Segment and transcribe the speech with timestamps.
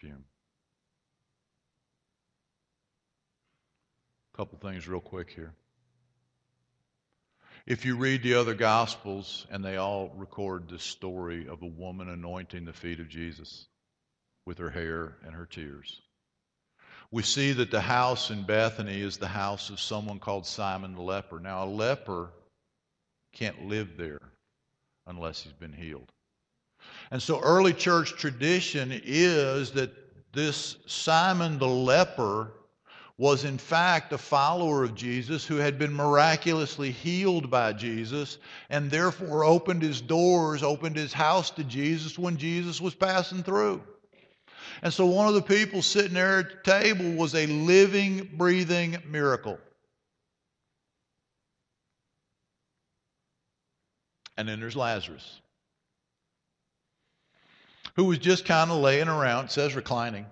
[0.00, 0.24] perfume.
[4.34, 5.52] A couple things, real quick here.
[7.66, 12.08] If you read the other Gospels, and they all record this story of a woman
[12.08, 13.66] anointing the feet of Jesus
[14.46, 16.00] with her hair and her tears,
[17.10, 21.02] we see that the house in Bethany is the house of someone called Simon the
[21.02, 21.40] leper.
[21.40, 22.30] Now, a leper
[23.32, 24.20] can't live there
[25.06, 26.10] unless he's been healed.
[27.10, 29.90] And so, early church tradition is that
[30.32, 32.52] this Simon the leper
[33.20, 38.38] was in fact a follower of Jesus who had been miraculously healed by Jesus
[38.70, 43.82] and therefore opened his doors, opened his house to Jesus when Jesus was passing through.
[44.82, 48.96] And so one of the people sitting there at the table was a living, breathing
[49.06, 49.58] miracle.
[54.38, 55.42] And then there's Lazarus,
[57.96, 60.26] who was just kind of laying around, says reclining.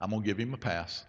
[0.00, 1.04] I'm going to give him a pass.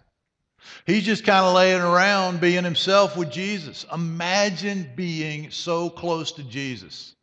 [0.86, 3.84] He's just kind of laying around being himself with Jesus.
[3.92, 7.14] Imagine being so close to Jesus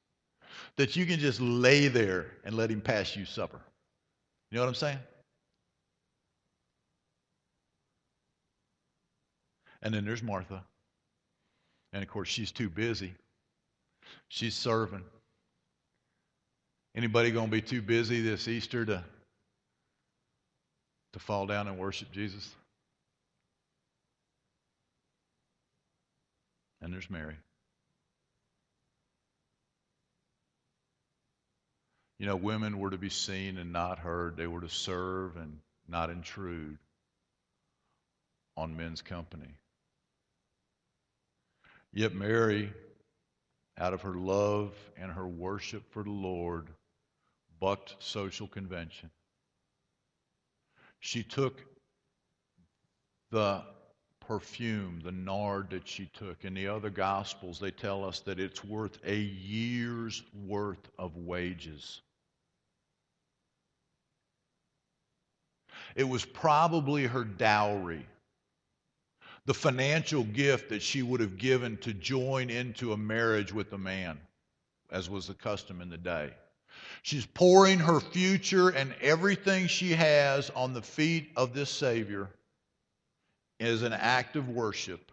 [0.78, 3.60] that you can just lay there and let him pass you supper.
[4.50, 5.00] You know what I'm saying?
[9.82, 10.64] And then there's Martha.
[11.92, 13.14] And of course, she's too busy.
[14.30, 15.04] She's serving.
[16.96, 19.04] Anybody going to be too busy this Easter to,
[21.14, 22.48] to fall down and worship Jesus?
[26.82, 27.36] And there's Mary.
[32.20, 34.38] You know, women were to be seen and not heard.
[34.38, 36.78] They were to serve and not intrude
[38.56, 39.56] on men's company.
[41.92, 42.72] Yet Mary,
[43.78, 46.68] out of her love and her worship for the Lord,
[47.64, 49.10] bucked social convention.
[51.00, 51.64] She took
[53.32, 53.64] the
[54.20, 56.44] perfume, the nard that she took.
[56.44, 62.02] In the other Gospels, they tell us that it's worth a year's worth of wages.
[65.96, 68.06] It was probably her dowry,
[69.46, 73.78] the financial gift that she would have given to join into a marriage with a
[73.78, 74.20] man,
[74.92, 76.34] as was the custom in the day.
[77.02, 82.30] She's pouring her future and everything she has on the feet of this Savior
[83.60, 85.12] as an act of worship.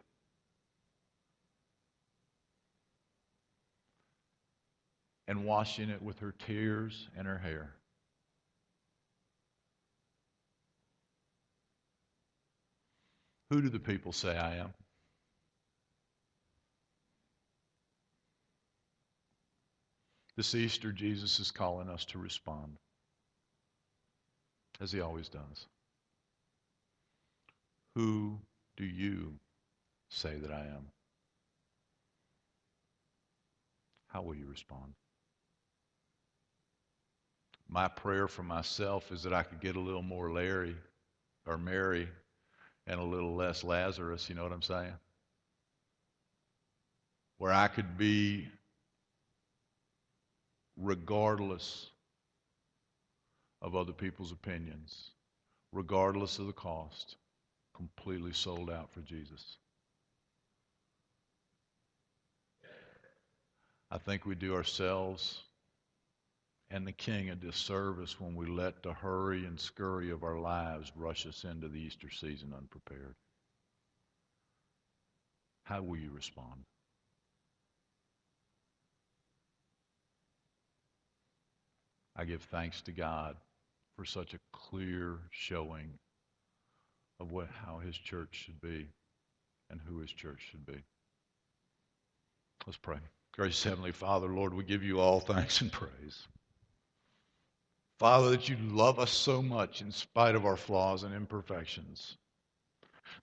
[5.26, 7.71] And washing it with her tears and her hair.
[13.50, 14.75] Who do the people say I am?
[20.40, 22.78] This Easter, Jesus is calling us to respond,
[24.80, 25.66] as he always does.
[27.94, 28.38] Who
[28.78, 29.34] do you
[30.08, 30.86] say that I am?
[34.06, 34.94] How will you respond?
[37.68, 40.74] My prayer for myself is that I could get a little more Larry
[41.46, 42.08] or Mary
[42.86, 44.94] and a little less Lazarus, you know what I'm saying?
[47.36, 48.48] Where I could be
[50.80, 51.91] regardless
[53.62, 55.10] of other people's opinions,
[55.72, 57.16] regardless of the cost,
[57.76, 59.56] completely sold out for Jesus.
[63.91, 65.42] I think we do ourselves
[66.70, 70.92] and the King a disservice when we let the hurry and scurry of our lives
[70.94, 73.16] rush us into the Easter season unprepared.
[75.64, 76.64] How will you respond?
[82.20, 83.34] I give thanks to God
[83.97, 85.88] for such a clear showing
[87.19, 88.88] of what, how his church should be
[89.70, 90.82] and who his church should be.
[92.66, 92.98] Let's pray.
[93.32, 96.26] Gracious Heavenly Father, Lord, we give you all thanks and praise.
[97.98, 102.18] Father, that you love us so much in spite of our flaws and imperfections.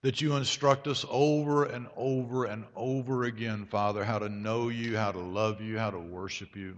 [0.01, 4.97] That you instruct us over and over and over again, Father, how to know you,
[4.97, 6.77] how to love you, how to worship you.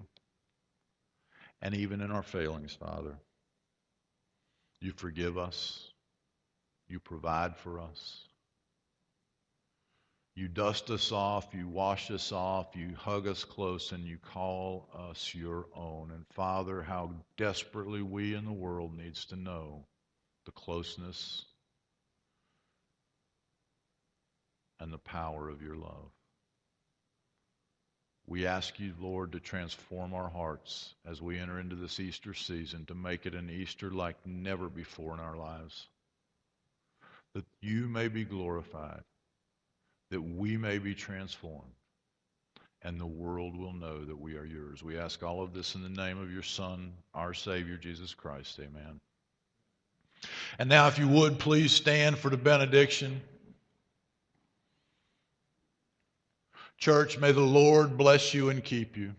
[1.61, 3.15] And even in our failings, Father,
[4.81, 5.91] you forgive us.
[6.87, 8.21] You provide for us.
[10.35, 14.87] You dust us off, you wash us off, you hug us close, and you call
[15.11, 16.11] us your own.
[16.11, 19.85] And Father, how desperately we in the world needs to know
[20.45, 21.43] the closeness
[24.79, 26.11] and the power of your love.
[28.29, 32.85] We ask you, Lord, to transform our hearts as we enter into this Easter season,
[32.85, 35.87] to make it an Easter like never before in our lives.
[37.33, 39.01] That you may be glorified,
[40.11, 41.73] that we may be transformed,
[42.83, 44.83] and the world will know that we are yours.
[44.83, 48.59] We ask all of this in the name of your Son, our Savior, Jesus Christ.
[48.59, 48.99] Amen.
[50.59, 53.21] And now, if you would, please stand for the benediction.
[56.79, 59.13] Church, may the Lord bless you and keep you.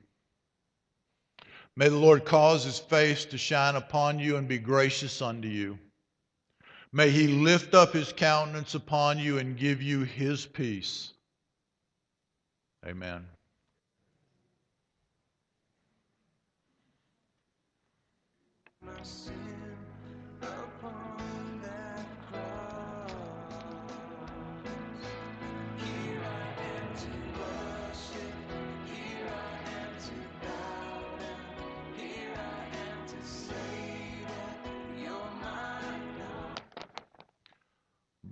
[1.76, 5.78] May the Lord cause his face to shine upon you and be gracious unto you.
[6.92, 11.12] May he lift up his countenance upon you and give you his peace.
[12.84, 13.26] Amen.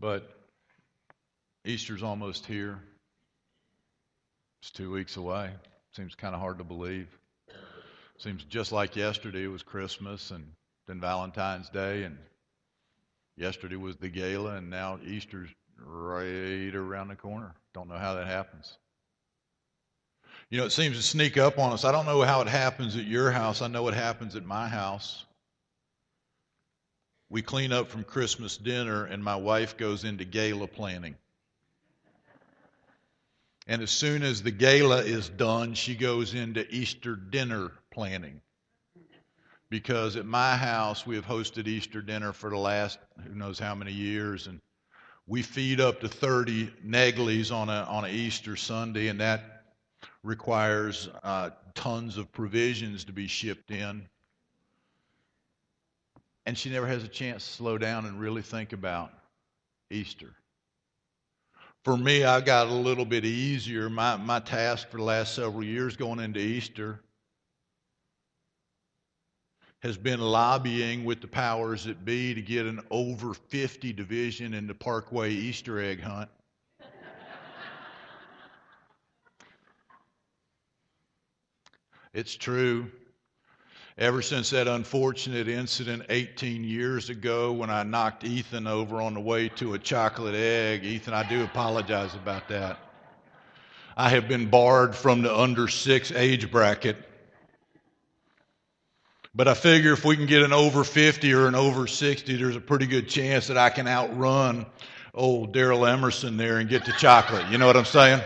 [0.09, 0.27] But
[1.67, 2.79] Easter's almost here.
[4.63, 5.51] It's two weeks away.
[5.95, 7.09] Seems kind of hard to believe.
[8.17, 10.47] Seems just like yesterday was Christmas and
[10.87, 12.17] then Valentine's Day, and
[13.37, 17.55] yesterday was the gala, and now Easter's right around the corner.
[17.75, 18.79] Don't know how that happens.
[20.49, 21.85] You know, it seems to sneak up on us.
[21.85, 23.61] I don't know how it happens at your house.
[23.61, 25.27] I know it happens at my house
[27.31, 31.17] we clean up from Christmas dinner, and my wife goes into gala planning.
[33.67, 38.41] And as soon as the gala is done, she goes into Easter dinner planning.
[39.69, 43.75] Because at my house, we have hosted Easter dinner for the last who knows how
[43.75, 44.63] many years, and
[45.27, 49.65] we feed up to 30 neglies on a on an Easter Sunday, and that
[50.23, 54.09] requires uh, tons of provisions to be shipped in
[56.49, 59.13] and she never has a chance to slow down and really think about
[59.91, 60.31] Easter.
[61.85, 63.91] For me, I got a little bit easier.
[63.91, 67.01] My, my task for the last several years going into Easter
[69.81, 74.67] has been lobbying with the powers that be to get an over 50 division in
[74.67, 76.31] the Parkway Easter egg hunt.
[82.15, 82.91] it's true.
[83.99, 89.21] Ever since that unfortunate incident 18 years ago when I knocked Ethan over on the
[89.21, 92.79] way to a chocolate egg, Ethan, I do apologize about that.
[93.97, 96.97] I have been barred from the under six age bracket.
[99.35, 102.55] But I figure if we can get an over 50 or an over 60, there's
[102.55, 104.67] a pretty good chance that I can outrun
[105.13, 107.51] old Daryl Emerson there and get the chocolate.
[107.51, 108.23] You know what I'm saying?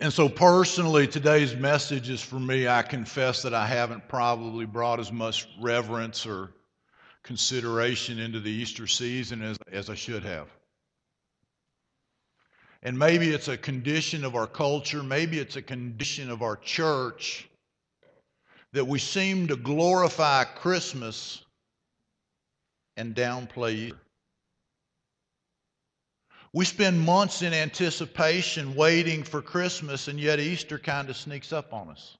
[0.00, 2.68] And so, personally, today's message is for me.
[2.68, 6.52] I confess that I haven't probably brought as much reverence or
[7.24, 10.46] consideration into the Easter season as, as I should have.
[12.80, 17.48] And maybe it's a condition of our culture, maybe it's a condition of our church
[18.72, 21.42] that we seem to glorify Christmas
[22.96, 23.98] and downplay Easter.
[26.58, 31.72] We spend months in anticipation waiting for Christmas, and yet Easter kind of sneaks up
[31.72, 32.18] on us.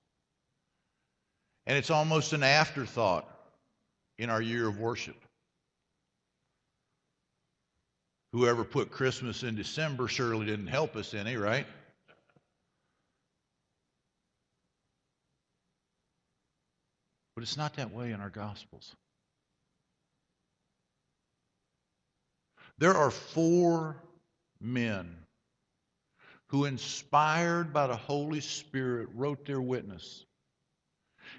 [1.67, 3.29] And it's almost an afterthought
[4.17, 5.17] in our year of worship.
[8.33, 11.67] Whoever put Christmas in December surely didn't help us any, right?
[17.35, 18.95] But it's not that way in our Gospels.
[22.79, 23.97] There are four
[24.61, 25.17] men
[26.49, 30.25] who, inspired by the Holy Spirit, wrote their witness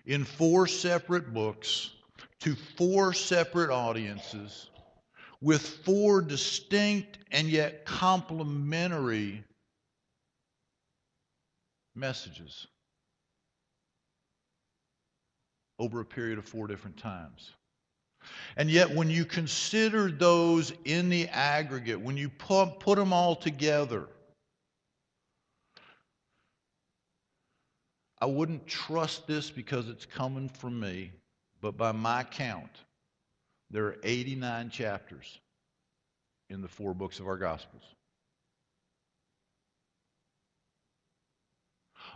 [0.05, 1.91] in four separate books
[2.41, 4.69] to four separate audiences
[5.41, 9.43] with four distinct and yet complementary
[11.95, 12.67] messages
[15.79, 17.53] over a period of four different times.
[18.57, 23.35] And yet, when you consider those in the aggregate, when you put, put them all
[23.35, 24.07] together,
[28.21, 31.11] I wouldn't trust this because it's coming from me,
[31.61, 32.71] but by my count,
[33.71, 35.39] there are 89 chapters
[36.49, 37.83] in the four books of our Gospels.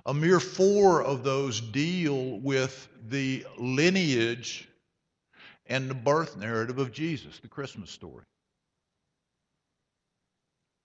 [0.05, 4.67] A mere four of those deal with the lineage
[5.67, 8.23] and the birth narrative of Jesus, the Christmas story.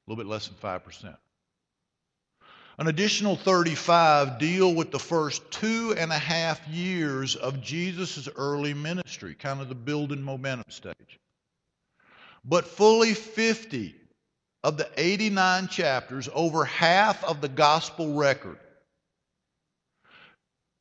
[0.07, 1.17] A little bit less than 5%.
[2.79, 8.73] An additional 35 deal with the first two and a half years of Jesus' early
[8.73, 11.19] ministry, kind of the building momentum stage.
[12.45, 13.97] But fully 50
[14.63, 18.59] of the 89 chapters, over half of the gospel record,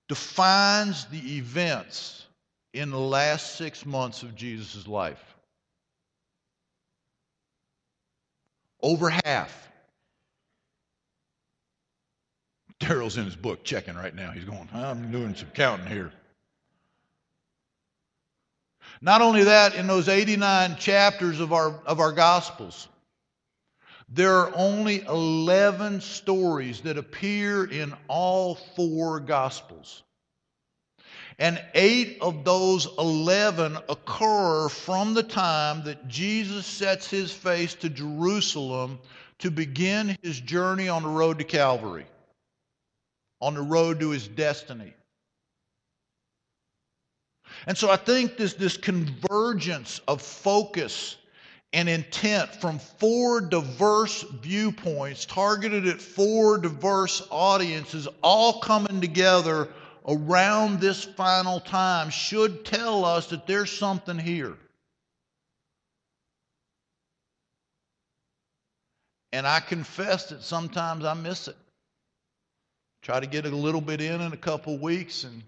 [0.08, 2.27] defines the events
[2.78, 5.36] in the last six months of Jesus' life.
[8.82, 9.68] Over half.
[12.80, 14.32] Daryl's in his book checking right now.
[14.32, 16.12] He's going, I'm doing some counting here.
[19.02, 22.88] Not only that, in those 89 chapters of our, of our Gospels,
[24.10, 30.04] there are only 11 stories that appear in all four Gospels.
[31.40, 37.90] And eight of those 11 occur from the time that Jesus sets his face to
[37.90, 39.00] Jerusalem
[39.40, 42.08] to begin his journey on the road to Calvary
[43.40, 44.94] on the road to his destiny.
[47.66, 51.18] And so I think this, this convergence of focus
[51.74, 59.68] and intent from four diverse viewpoints targeted at four diverse audiences all coming together
[60.08, 64.56] around this final time should tell us that there's something here.
[69.34, 71.58] And I confess that sometimes I miss it.
[73.02, 75.44] Try to get a little bit in in a couple weeks and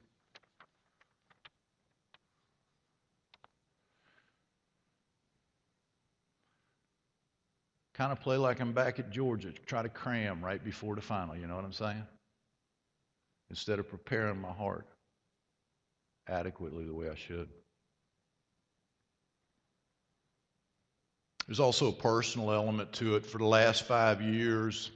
[7.93, 9.51] kind of play like I'm back at Georgia.
[9.65, 11.35] Try to cram right before the final.
[11.35, 12.03] You know what I'm saying?
[13.49, 14.87] Instead of preparing my heart
[16.27, 17.49] adequately the way I should.
[21.47, 23.25] There's also a personal element to it.
[23.25, 24.91] For the last five years,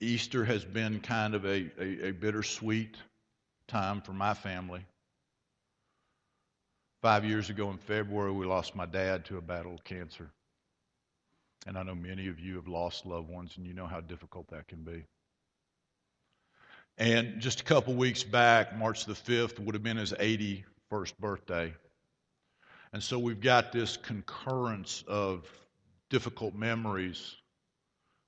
[0.00, 2.94] Easter has been kind of a, a, a bittersweet
[3.68, 4.84] time for my family.
[7.00, 10.28] Five years ago in February, we lost my dad to a battle of cancer.
[11.66, 14.48] And I know many of you have lost loved ones, and you know how difficult
[14.50, 15.04] that can be.
[16.98, 21.72] And just a couple weeks back, March the 5th, would have been his 81st birthday.
[22.92, 25.46] And so we've got this concurrence of
[26.10, 27.36] difficult memories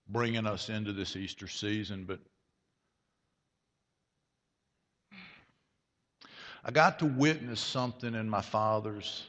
[0.09, 2.21] bringing us into this Easter season, but
[6.65, 9.25] I got to witness something in my father's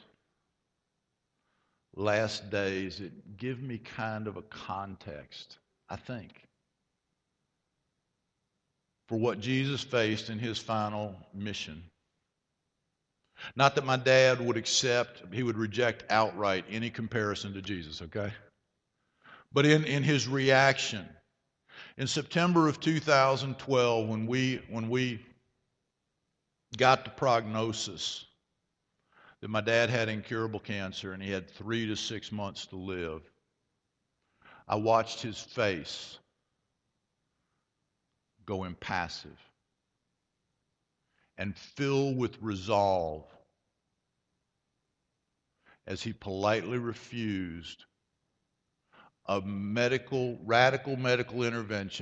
[1.96, 5.58] last days that give me kind of a context,
[5.88, 6.42] I think,
[9.08, 11.82] for what Jesus faced in his final mission.
[13.56, 18.32] Not that my dad would accept, he would reject outright any comparison to Jesus, okay?
[19.52, 21.06] but in, in his reaction.
[21.98, 25.24] In September of 2012, when we, when we
[26.76, 28.24] got the prognosis
[29.40, 33.22] that my dad had incurable cancer and he had three to six months to live,
[34.66, 36.18] I watched his face
[38.46, 39.38] go impassive
[41.38, 43.24] and fill with resolve
[45.86, 47.84] as he politely refused
[49.26, 52.00] a medical, radical medical intervention